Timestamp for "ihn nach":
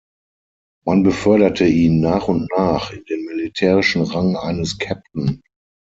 1.67-2.27